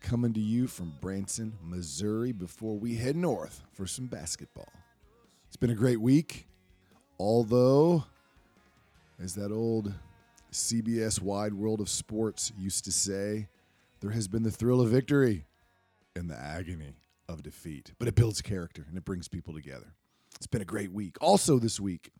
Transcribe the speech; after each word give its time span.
coming 0.00 0.32
to 0.34 0.40
you 0.40 0.66
from 0.66 0.94
Branson, 1.00 1.56
Missouri, 1.62 2.32
before 2.32 2.78
we 2.78 2.96
head 2.96 3.16
north 3.16 3.62
for 3.72 3.86
some 3.86 4.06
basketball. 4.06 4.72
It's 5.46 5.56
been 5.56 5.70
a 5.70 5.74
great 5.74 6.00
week, 6.00 6.46
although, 7.18 8.04
as 9.22 9.34
that 9.34 9.50
old 9.50 9.92
CBS 10.52 11.20
Wide 11.20 11.54
World 11.54 11.80
of 11.80 11.88
Sports 11.88 12.52
used 12.58 12.84
to 12.84 12.92
say, 12.92 13.48
there 14.00 14.10
has 14.10 14.28
been 14.28 14.42
the 14.42 14.50
thrill 14.50 14.80
of 14.80 14.90
victory 14.90 15.46
and 16.14 16.30
the 16.30 16.38
agony 16.38 16.94
of 17.28 17.42
defeat. 17.42 17.92
But 17.98 18.08
it 18.08 18.14
builds 18.14 18.40
character 18.42 18.84
and 18.88 18.96
it 18.96 19.04
brings 19.04 19.28
people 19.28 19.54
together. 19.54 19.94
It's 20.36 20.46
been 20.46 20.62
a 20.62 20.66
great 20.66 20.92
week. 20.92 21.16
Also, 21.20 21.58
this 21.58 21.80
week 21.80 22.10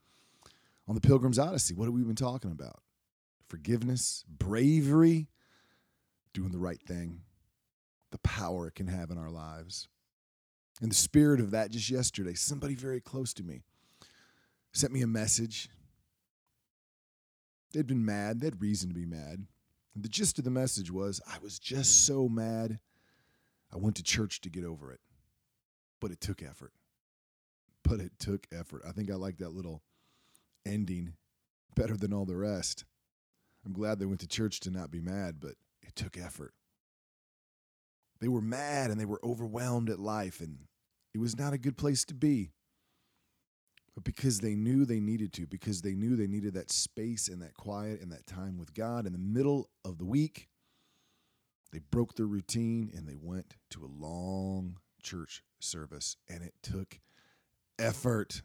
on 0.87 0.95
the 0.95 1.01
Pilgrim's 1.01 1.39
Odyssey, 1.39 1.75
what 1.75 1.85
have 1.85 1.95
we 1.95 2.03
been 2.03 2.17
talking 2.17 2.51
about? 2.51 2.81
Forgiveness, 3.49 4.25
bravery, 4.29 5.29
doing 6.33 6.51
the 6.51 6.59
right 6.59 6.83
thing 6.83 7.23
the 8.11 8.19
power 8.19 8.67
it 8.67 8.75
can 8.75 8.87
have 8.87 9.11
in 9.11 9.19
our 9.19 9.31
lives. 9.31 9.89
In 10.81 10.89
the 10.89 10.95
spirit 10.95 11.41
of 11.41 11.51
that, 11.51 11.71
just 11.71 11.91
yesterday, 11.91 12.35
somebody 12.35 12.75
very 12.75 13.01
close 13.01 13.33
to 13.35 13.43
me 13.43 13.63
sent 14.73 14.93
me 14.93 15.03
a 15.03 15.07
message. 15.07 15.69
They'd 17.73 17.87
been 17.87 18.05
mad, 18.05 18.41
they 18.41 18.47
had 18.47 18.61
reason 18.63 18.89
to 18.89 18.95
be 18.95 19.07
mad. 19.07 19.47
And 19.95 20.05
the 20.05 20.09
gist 20.09 20.39
of 20.39 20.45
the 20.45 20.51
message 20.51 20.91
was 20.91 21.21
I 21.27 21.39
was 21.43 21.59
just 21.59 22.07
so 22.07 22.29
mad, 22.29 22.79
I 23.73 23.77
went 23.77 23.97
to 23.97 24.03
church 24.03 24.41
to 24.43 24.51
get 24.51 24.65
over 24.65 24.93
it. 24.93 25.01
But 26.01 26.13
it 26.13 26.21
took 26.21 26.43
effort. 26.43 26.73
But 27.83 28.01
it 28.01 28.13
took 28.19 28.47
effort. 28.53 28.83
I 28.87 28.93
think 28.93 29.11
I 29.11 29.15
like 29.15 29.39
that 29.39 29.53
little 29.53 29.83
ending 30.65 31.15
better 31.75 31.97
than 31.97 32.13
all 32.13 32.25
the 32.25 32.37
rest. 32.37 32.85
I'm 33.67 33.73
glad 33.73 33.99
they 33.99 34.07
went 34.07 34.21
to 34.21 34.29
church 34.29 34.61
to 34.61 34.71
not 34.71 34.91
be 34.91 35.01
mad, 35.01 35.41
but 35.41 35.55
it 35.83 35.97
took 35.97 36.17
effort. 36.17 36.55
They 38.21 38.29
were 38.29 38.41
mad 38.41 38.91
and 38.91 39.01
they 39.01 39.05
were 39.05 39.21
overwhelmed 39.23 39.91
at 39.91 40.01
life, 40.01 40.41
and 40.41 40.59
it 41.15 41.19
was 41.19 41.39
not 41.39 41.53
a 41.53 41.59
good 41.59 41.77
place 41.77 42.05
to 42.07 42.15
be. 42.15 42.51
But 43.95 44.05
because 44.05 44.41
they 44.41 44.55
knew 44.55 44.85
they 44.85 45.01
needed 45.01 45.33
to, 45.35 45.47
because 45.47 45.83
they 45.83 45.95
knew 45.95 46.17
they 46.17 46.27
needed 46.27 46.55
that 46.55 46.71
space 46.71 47.29
and 47.29 47.43
that 47.43 47.55
quiet 47.55 48.01
and 48.01 48.13
that 48.13 48.27
time 48.27 48.59
with 48.59 48.75
God 48.75 49.07
in 49.07 49.13
the 49.13 49.19
middle 49.19 49.69
of 49.85 49.99
the 49.99 50.05
week, 50.05 50.49
they 51.73 51.81
broke 51.91 52.15
their 52.15 52.27
routine 52.27 52.91
and 52.95 53.09
they 53.09 53.17
went 53.21 53.57
to 53.71 53.85
a 53.85 53.91
long 53.91 54.79
church 55.03 55.43
service, 55.61 56.17
and 56.29 56.43
it 56.43 56.55
took 56.63 57.01
effort. 57.79 58.43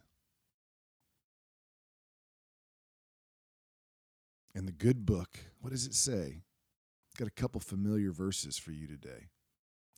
And 4.56 4.68
the 4.68 4.72
good 4.72 5.04
book, 5.04 5.38
what 5.60 5.70
does 5.70 5.86
it 5.86 5.94
say? 5.94 6.42
Got 7.16 7.28
a 7.28 7.32
couple 7.32 7.60
familiar 7.60 8.12
verses 8.12 8.56
for 8.56 8.72
you 8.72 8.86
today 8.86 9.28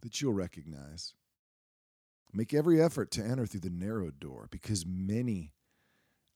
that 0.06 0.22
you'll 0.22 0.32
recognize. 0.34 1.14
Make 2.32 2.54
every 2.54 2.80
effort 2.80 3.11
to 3.12 3.24
enter 3.24 3.44
through 3.44 3.61
the 3.61 3.70
narrow 3.70 4.12
door, 4.12 4.46
because 4.52 4.86
many, 4.86 5.52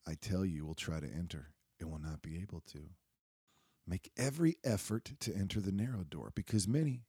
I 0.08 0.14
tell 0.20 0.44
you, 0.44 0.66
will 0.66 0.75
try 0.75 0.98
to 0.98 1.06
enter 1.06 1.53
and 1.78 1.88
will 1.88 2.00
not 2.00 2.20
be 2.20 2.41
able 2.42 2.62
to. 2.72 2.80
Make 3.86 4.10
every 4.16 4.56
effort 4.64 5.12
to 5.20 5.32
enter 5.32 5.60
the 5.60 5.70
narrow 5.70 6.03
door, 6.03 6.32
because 6.34 6.66
many, 6.66 7.04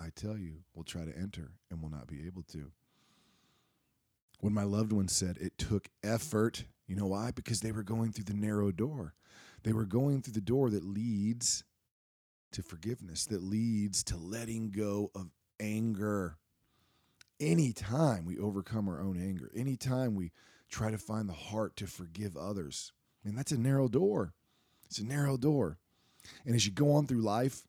I 0.00 0.08
tell 0.08 0.38
you, 0.38 0.64
will 0.74 0.84
try 0.84 1.04
to 1.04 1.14
enter 1.14 1.52
and 1.70 1.82
will 1.82 1.90
not 1.90 2.06
be 2.06 2.26
able 2.26 2.44
to. 2.44 2.72
When 4.40 4.54
my 4.54 4.64
loved 4.64 4.92
one 4.92 5.08
said 5.08 5.36
it 5.38 5.58
took 5.58 5.90
effort, 6.02 6.64
you 6.86 6.96
know 6.96 7.08
why? 7.08 7.30
Because 7.30 7.60
they 7.60 7.72
were 7.72 7.82
going 7.82 8.12
through 8.12 8.24
the 8.24 8.32
narrow 8.32 8.72
door. 8.72 9.12
They 9.64 9.74
were 9.74 9.84
going 9.84 10.22
through 10.22 10.32
the 10.32 10.40
door 10.40 10.70
that 10.70 10.82
leads 10.82 11.62
to 12.52 12.62
forgiveness, 12.62 13.26
that 13.26 13.42
leads 13.42 14.02
to 14.04 14.16
letting 14.16 14.70
go 14.70 15.10
of 15.14 15.28
anger. 15.60 16.36
Anytime 17.38 18.24
we 18.24 18.38
overcome 18.38 18.88
our 18.88 19.00
own 19.00 19.20
anger, 19.20 19.50
anytime 19.54 20.14
we 20.14 20.32
try 20.68 20.90
to 20.90 20.98
find 20.98 21.28
the 21.28 21.34
heart 21.34 21.76
to 21.76 21.86
forgive 21.86 22.36
others, 22.36 22.92
mean, 23.24 23.36
that's 23.36 23.52
a 23.52 23.58
narrow 23.58 23.88
door. 23.88 24.34
It's 24.86 24.98
a 24.98 25.04
narrow 25.04 25.36
door. 25.36 25.78
And 26.44 26.54
as 26.54 26.66
you 26.66 26.72
go 26.72 26.92
on 26.92 27.06
through 27.06 27.22
life, 27.22 27.62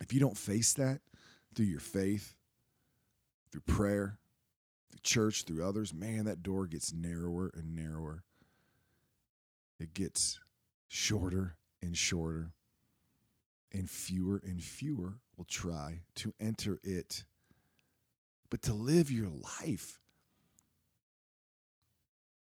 if 0.00 0.12
you 0.12 0.20
don't 0.20 0.36
face 0.36 0.72
that 0.74 1.00
through 1.54 1.66
your 1.66 1.80
faith, 1.80 2.34
through 3.50 3.62
prayer, 3.62 4.18
through 4.90 5.00
church, 5.02 5.44
through 5.44 5.66
others, 5.66 5.92
man, 5.92 6.24
that 6.24 6.42
door 6.42 6.66
gets 6.66 6.92
narrower 6.92 7.50
and 7.54 7.74
narrower. 7.74 8.24
It 9.78 9.94
gets 9.94 10.40
shorter 10.88 11.56
and 11.82 11.96
shorter 11.96 12.52
and 13.72 13.88
fewer 13.88 14.40
and 14.44 14.62
fewer 14.62 15.18
will 15.36 15.44
try 15.44 16.00
to 16.16 16.32
enter 16.40 16.78
it. 16.82 17.24
But 18.50 18.62
to 18.62 18.72
live 18.72 19.10
your 19.10 19.28
life, 19.60 20.00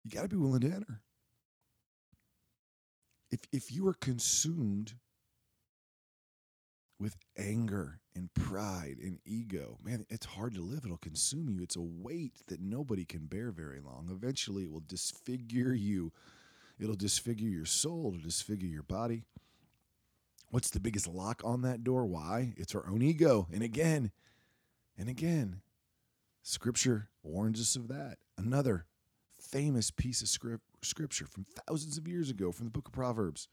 you 0.04 0.12
got 0.12 0.24
to 0.24 0.28
be 0.28 0.36
willing 0.36 0.62
to 0.62 0.68
enter. 0.72 1.02
If, 3.32 3.40
if 3.52 3.72
you 3.72 3.88
are 3.88 3.94
consumed 3.94 4.94
with 7.00 7.16
anger 7.38 8.00
and 8.16 8.34
pride 8.34 8.98
and 9.02 9.20
ego, 9.26 9.78
man, 9.84 10.06
it's 10.10 10.26
hard 10.26 10.54
to 10.56 10.62
live. 10.62 10.82
It'll 10.86 10.98
consume 10.98 11.50
you. 11.50 11.64
It's 11.64 11.76
a 11.76 11.82
weight 11.82 12.42
that 12.48 12.60
nobody 12.60 13.06
can 13.06 13.26
bear 13.26 13.52
very 13.52 13.80
long. 13.80 14.10
Eventually, 14.12 14.64
it 14.64 14.72
will 14.72 14.84
disfigure 14.86 15.74
you. 15.74 16.12
It'll 16.80 16.96
disfigure 16.96 17.50
your 17.50 17.66
soul, 17.66 18.10
it'll 18.10 18.26
disfigure 18.26 18.68
your 18.68 18.84
body. 18.84 19.24
What's 20.54 20.70
the 20.70 20.80
biggest 20.80 21.08
lock 21.08 21.42
on 21.44 21.64
that 21.64 21.84
door? 21.84 22.06
Why? 22.06 22.54
It's 22.58 22.76
our 22.76 22.88
own 22.88 23.02
ego. 23.02 23.48
And 23.52 23.64
again, 23.64 24.12
and 24.96 25.10
again, 25.10 25.62
scripture 26.44 27.10
warns 27.24 27.60
us 27.60 27.76
of 27.76 27.88
that. 27.88 28.20
Another 28.38 28.86
famous 29.40 29.90
piece 29.90 30.22
of 30.22 30.28
script, 30.28 30.64
scripture 30.84 31.26
from 31.26 31.48
thousands 31.68 31.98
of 31.98 32.08
years 32.08 32.30
ago 32.30 32.52
from 32.52 32.68
the 32.68 32.72
book 32.72 32.88
of 32.88 32.94
Proverbs. 32.94 33.48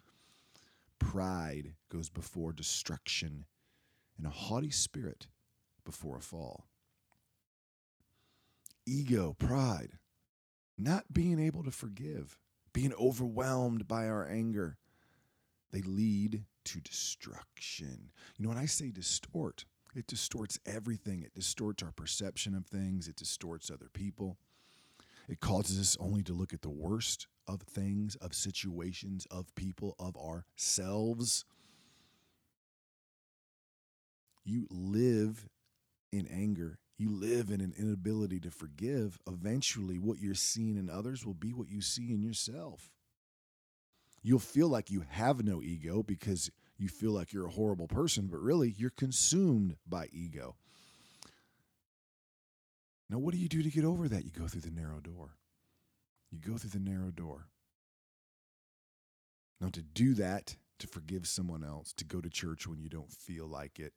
Pride 0.98 1.72
goes 1.90 2.10
before 2.10 2.52
destruction, 2.52 3.46
and 4.18 4.26
a 4.26 4.30
haughty 4.30 4.70
spirit 4.70 5.26
before 5.86 6.18
a 6.18 6.20
fall. 6.20 6.66
Ego, 8.84 9.34
pride, 9.38 9.92
not 10.76 11.14
being 11.14 11.40
able 11.40 11.62
to 11.62 11.70
forgive, 11.70 12.38
being 12.74 12.92
overwhelmed 12.92 13.88
by 13.88 14.06
our 14.06 14.28
anger, 14.28 14.76
they 15.72 15.80
lead 15.80 16.44
to 16.64 16.80
destruction. 16.80 18.10
You 18.36 18.44
know, 18.44 18.48
when 18.50 18.58
I 18.58 18.66
say 18.66 18.90
distort, 18.90 19.64
it 19.94 20.06
distorts 20.06 20.58
everything. 20.66 21.22
It 21.22 21.34
distorts 21.34 21.82
our 21.82 21.92
perception 21.92 22.54
of 22.54 22.66
things, 22.66 23.08
it 23.08 23.16
distorts 23.16 23.70
other 23.70 23.88
people. 23.92 24.36
It 25.28 25.40
causes 25.40 25.78
us 25.78 25.96
only 26.00 26.22
to 26.24 26.32
look 26.32 26.52
at 26.52 26.62
the 26.62 26.68
worst 26.68 27.28
of 27.46 27.62
things, 27.62 28.16
of 28.16 28.34
situations, 28.34 29.26
of 29.30 29.54
people, 29.54 29.94
of 29.98 30.16
ourselves. 30.16 31.44
You 34.44 34.66
live 34.70 35.48
in 36.10 36.26
anger. 36.26 36.78
You 36.98 37.10
live 37.10 37.50
in 37.50 37.60
an 37.60 37.72
inability 37.78 38.40
to 38.40 38.50
forgive. 38.50 39.18
Eventually, 39.26 39.98
what 39.98 40.20
you're 40.20 40.34
seeing 40.34 40.76
in 40.76 40.90
others 40.90 41.24
will 41.24 41.34
be 41.34 41.52
what 41.52 41.70
you 41.70 41.80
see 41.80 42.12
in 42.12 42.22
yourself. 42.22 42.90
You'll 44.22 44.38
feel 44.38 44.68
like 44.68 44.90
you 44.90 45.04
have 45.08 45.44
no 45.44 45.62
ego 45.62 46.02
because 46.02 46.50
you 46.76 46.88
feel 46.88 47.12
like 47.12 47.32
you're 47.32 47.46
a 47.46 47.50
horrible 47.50 47.88
person, 47.88 48.26
but 48.26 48.40
really 48.40 48.74
you're 48.76 48.90
consumed 48.90 49.76
by 49.86 50.08
ego. 50.12 50.56
Now, 53.08 53.18
what 53.18 53.32
do 53.32 53.40
you 53.40 53.48
do 53.48 53.62
to 53.62 53.70
get 53.70 53.84
over 53.84 54.08
that? 54.08 54.24
You 54.24 54.30
go 54.30 54.46
through 54.46 54.60
the 54.60 54.70
narrow 54.70 55.00
door. 55.00 55.36
You 56.30 56.38
go 56.38 56.56
through 56.56 56.70
the 56.70 56.90
narrow 56.90 57.10
door. 57.10 57.48
Now, 59.60 59.68
to 59.70 59.82
do 59.82 60.14
that, 60.14 60.56
to 60.78 60.86
forgive 60.86 61.26
someone 61.26 61.64
else, 61.64 61.92
to 61.94 62.04
go 62.04 62.20
to 62.20 62.30
church 62.30 62.66
when 62.66 62.78
you 62.78 62.88
don't 62.88 63.12
feel 63.12 63.46
like 63.46 63.78
it, 63.78 63.92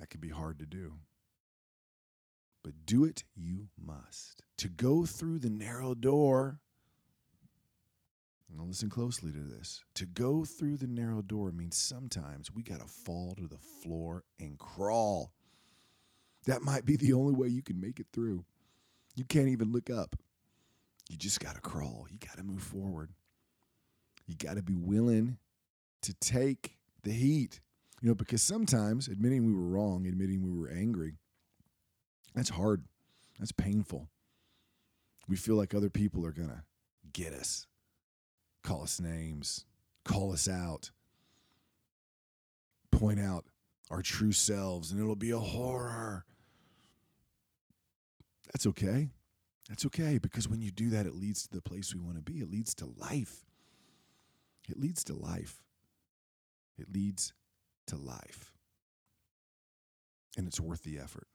that 0.00 0.10
can 0.10 0.20
be 0.20 0.30
hard 0.30 0.58
to 0.58 0.66
do. 0.66 0.94
But 2.64 2.86
do 2.86 3.04
it 3.04 3.24
you 3.34 3.68
must. 3.78 4.42
To 4.58 4.68
go 4.68 5.06
through 5.06 5.38
the 5.38 5.50
narrow 5.50 5.94
door 5.94 6.60
listen 8.68 8.90
closely 8.90 9.32
to 9.32 9.38
this. 9.38 9.82
To 9.94 10.06
go 10.06 10.44
through 10.44 10.76
the 10.78 10.86
narrow 10.86 11.22
door 11.22 11.52
means 11.52 11.76
sometimes 11.76 12.50
we 12.52 12.62
got 12.62 12.80
to 12.80 12.86
fall 12.86 13.34
to 13.36 13.46
the 13.46 13.58
floor 13.58 14.24
and 14.38 14.58
crawl. 14.58 15.32
That 16.46 16.62
might 16.62 16.84
be 16.84 16.96
the 16.96 17.12
only 17.12 17.34
way 17.34 17.48
you 17.48 17.62
can 17.62 17.80
make 17.80 18.00
it 18.00 18.06
through. 18.12 18.44
You 19.14 19.24
can't 19.24 19.48
even 19.48 19.72
look 19.72 19.90
up. 19.90 20.16
You 21.08 21.16
just 21.16 21.40
got 21.40 21.54
to 21.54 21.60
crawl. 21.60 22.06
You 22.10 22.18
got 22.18 22.36
to 22.36 22.42
move 22.42 22.62
forward. 22.62 23.10
You 24.26 24.34
got 24.34 24.56
to 24.56 24.62
be 24.62 24.74
willing 24.74 25.38
to 26.02 26.14
take 26.14 26.76
the 27.02 27.12
heat. 27.12 27.60
You 28.02 28.08
know, 28.08 28.14
because 28.14 28.42
sometimes 28.42 29.08
admitting 29.08 29.46
we 29.46 29.54
were 29.54 29.68
wrong, 29.68 30.06
admitting 30.06 30.42
we 30.42 30.58
were 30.58 30.68
angry, 30.68 31.14
that's 32.34 32.50
hard. 32.50 32.84
That's 33.38 33.52
painful. 33.52 34.08
We 35.28 35.36
feel 35.36 35.56
like 35.56 35.74
other 35.74 35.90
people 35.90 36.24
are 36.26 36.32
going 36.32 36.50
to 36.50 36.62
get 37.12 37.32
us, 37.32 37.66
call 38.66 38.82
us 38.82 39.00
names, 39.00 39.64
call 40.04 40.32
us 40.32 40.48
out, 40.48 40.90
point 42.90 43.20
out 43.20 43.44
our 43.90 44.02
true 44.02 44.32
selves, 44.32 44.90
and 44.90 45.00
it'll 45.00 45.14
be 45.14 45.30
a 45.30 45.38
horror. 45.38 46.24
That's 48.52 48.66
okay. 48.66 49.10
That's 49.68 49.86
okay 49.86 50.18
because 50.18 50.48
when 50.48 50.62
you 50.62 50.70
do 50.70 50.90
that, 50.90 51.06
it 51.06 51.14
leads 51.14 51.46
to 51.46 51.54
the 51.54 51.62
place 51.62 51.94
we 51.94 52.00
want 52.00 52.16
to 52.16 52.22
be. 52.22 52.40
It 52.40 52.50
leads 52.50 52.74
to 52.76 52.86
life. 52.86 53.44
It 54.68 54.78
leads 54.78 55.04
to 55.04 55.14
life. 55.14 55.62
It 56.76 56.92
leads 56.92 57.32
to 57.86 57.96
life. 57.96 58.52
And 60.36 60.46
it's 60.46 60.60
worth 60.60 60.82
the 60.82 60.98
effort. 60.98 61.28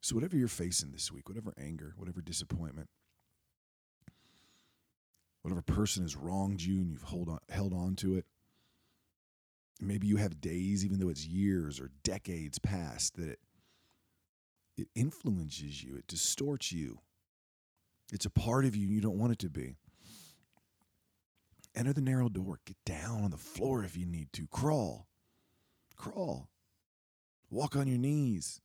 So, 0.00 0.14
whatever 0.14 0.36
you're 0.36 0.48
facing 0.48 0.92
this 0.92 1.10
week, 1.10 1.28
whatever 1.28 1.54
anger, 1.58 1.94
whatever 1.96 2.20
disappointment, 2.20 2.88
whatever 5.44 5.60
person 5.60 6.02
has 6.02 6.16
wronged 6.16 6.62
you 6.62 6.80
and 6.80 6.90
you've 6.90 7.02
hold 7.02 7.28
on, 7.28 7.38
held 7.50 7.74
on 7.74 7.94
to 7.96 8.16
it, 8.16 8.24
maybe 9.78 10.06
you 10.06 10.16
have 10.16 10.40
days, 10.40 10.86
even 10.86 10.98
though 10.98 11.10
it's 11.10 11.26
years 11.26 11.78
or 11.78 11.90
decades 12.02 12.58
past, 12.58 13.14
that 13.16 13.28
it, 13.28 13.38
it 14.78 14.88
influences 14.94 15.84
you, 15.84 15.96
it 15.96 16.06
distorts 16.06 16.72
you. 16.72 16.98
It's 18.10 18.24
a 18.24 18.30
part 18.30 18.64
of 18.64 18.74
you, 18.74 18.88
you 18.88 19.02
don't 19.02 19.18
want 19.18 19.32
it 19.32 19.38
to 19.40 19.50
be. 19.50 19.76
Enter 21.74 21.92
the 21.92 22.00
narrow 22.00 22.30
door. 22.30 22.60
Get 22.64 22.76
down 22.86 23.22
on 23.22 23.30
the 23.30 23.36
floor 23.36 23.84
if 23.84 23.98
you 23.98 24.06
need 24.06 24.32
to. 24.32 24.46
Crawl. 24.46 25.08
Crawl. 25.94 26.48
Walk 27.50 27.76
on 27.76 27.86
your 27.86 27.98
knees. 27.98 28.62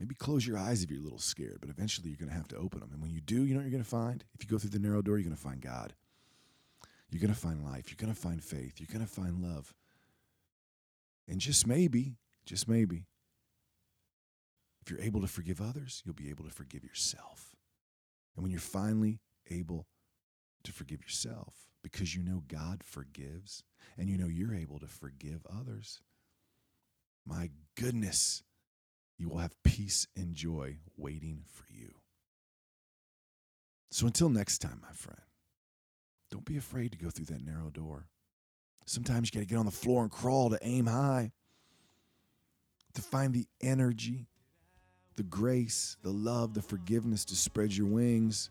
Maybe 0.00 0.14
close 0.14 0.46
your 0.46 0.56
eyes 0.56 0.82
if 0.82 0.90
you're 0.90 1.00
a 1.00 1.04
little 1.04 1.18
scared, 1.18 1.58
but 1.60 1.68
eventually 1.68 2.08
you're 2.08 2.16
going 2.16 2.30
to 2.30 2.36
have 2.36 2.48
to 2.48 2.56
open 2.56 2.80
them. 2.80 2.88
And 2.90 3.02
when 3.02 3.10
you 3.10 3.20
do, 3.20 3.44
you 3.44 3.52
know 3.52 3.60
what 3.60 3.64
you're 3.64 3.70
going 3.70 3.84
to 3.84 3.88
find? 3.88 4.24
If 4.34 4.42
you 4.42 4.48
go 4.48 4.58
through 4.58 4.70
the 4.70 4.78
narrow 4.78 5.02
door, 5.02 5.18
you're 5.18 5.24
going 5.24 5.36
to 5.36 5.42
find 5.42 5.60
God. 5.60 5.92
You're 7.10 7.20
going 7.20 7.34
to 7.34 7.38
find 7.38 7.62
life. 7.62 7.86
You're 7.88 7.98
going 7.98 8.14
to 8.14 8.18
find 8.20 8.42
faith. 8.42 8.80
You're 8.80 8.88
going 8.90 9.06
to 9.06 9.12
find 9.12 9.42
love. 9.42 9.74
And 11.28 11.38
just 11.38 11.66
maybe, 11.66 12.16
just 12.46 12.66
maybe, 12.66 13.04
if 14.80 14.90
you're 14.90 15.00
able 15.00 15.20
to 15.20 15.26
forgive 15.26 15.60
others, 15.60 16.02
you'll 16.04 16.14
be 16.14 16.30
able 16.30 16.44
to 16.44 16.50
forgive 16.50 16.82
yourself. 16.82 17.54
And 18.34 18.42
when 18.42 18.50
you're 18.50 18.60
finally 18.60 19.20
able 19.50 19.86
to 20.64 20.72
forgive 20.72 21.02
yourself, 21.02 21.68
because 21.82 22.14
you 22.14 22.22
know 22.22 22.42
God 22.48 22.82
forgives 22.84 23.64
and 23.98 24.08
you 24.08 24.16
know 24.16 24.28
you're 24.28 24.54
able 24.54 24.78
to 24.78 24.86
forgive 24.86 25.46
others, 25.50 26.00
my 27.26 27.50
goodness, 27.76 28.42
you 29.20 29.28
will 29.28 29.38
have 29.38 29.62
peace 29.62 30.06
and 30.16 30.34
joy 30.34 30.78
waiting 30.96 31.42
for 31.46 31.66
you. 31.68 31.90
So 33.90 34.06
until 34.06 34.30
next 34.30 34.60
time, 34.60 34.80
my 34.82 34.92
friend, 34.92 35.20
don't 36.30 36.46
be 36.46 36.56
afraid 36.56 36.92
to 36.92 36.98
go 36.98 37.10
through 37.10 37.26
that 37.26 37.44
narrow 37.44 37.68
door. 37.68 38.06
Sometimes 38.86 39.28
you 39.28 39.38
got 39.38 39.46
to 39.46 39.52
get 39.52 39.58
on 39.58 39.66
the 39.66 39.70
floor 39.70 40.02
and 40.02 40.10
crawl 40.10 40.48
to 40.48 40.58
aim 40.62 40.86
high, 40.86 41.32
to 42.94 43.02
find 43.02 43.34
the 43.34 43.46
energy, 43.60 44.26
the 45.16 45.22
grace, 45.22 45.98
the 46.02 46.10
love, 46.10 46.54
the 46.54 46.62
forgiveness 46.62 47.26
to 47.26 47.36
spread 47.36 47.74
your 47.74 47.88
wings. 47.88 48.48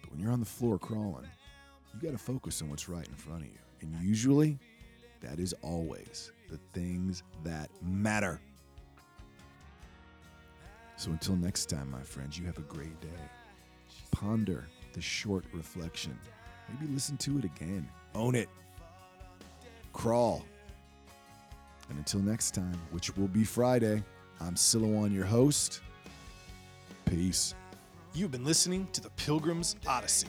But 0.00 0.12
when 0.12 0.18
you're 0.18 0.32
on 0.32 0.40
the 0.40 0.46
floor 0.46 0.78
crawling, 0.78 1.26
you 1.92 2.00
got 2.00 2.16
to 2.16 2.24
focus 2.24 2.62
on 2.62 2.70
what's 2.70 2.88
right 2.88 3.06
in 3.06 3.14
front 3.14 3.42
of 3.42 3.48
you. 3.48 3.58
And 3.82 3.94
usually, 4.02 4.58
that 5.20 5.38
is 5.38 5.54
always 5.62 6.32
the 6.48 6.58
things 6.72 7.22
that 7.44 7.70
matter. 7.82 8.40
So 10.96 11.10
until 11.10 11.36
next 11.36 11.66
time, 11.70 11.90
my 11.90 12.02
friends, 12.02 12.38
you 12.38 12.46
have 12.46 12.58
a 12.58 12.62
great 12.62 13.00
day. 13.00 13.08
Ponder 14.10 14.66
the 14.92 15.00
short 15.00 15.44
reflection. 15.52 16.18
Maybe 16.68 16.92
listen 16.92 17.16
to 17.18 17.38
it 17.38 17.44
again. 17.44 17.88
Own 18.14 18.34
it. 18.34 18.48
Crawl. 19.92 20.44
And 21.88 21.98
until 21.98 22.20
next 22.20 22.54
time, 22.54 22.78
which 22.90 23.16
will 23.16 23.28
be 23.28 23.44
Friday, 23.44 24.02
I'm 24.40 24.54
Silouan, 24.54 25.12
your 25.12 25.24
host. 25.24 25.80
Peace. 27.06 27.54
You've 28.14 28.30
been 28.30 28.44
listening 28.44 28.88
to 28.92 29.00
the 29.00 29.10
Pilgrim's 29.10 29.76
Odyssey. 29.86 30.28